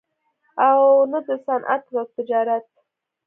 [0.67, 0.79] او
[1.11, 2.67] نه دَصنعت او تجارت